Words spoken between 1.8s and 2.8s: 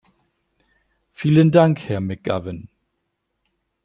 Herr McGowan.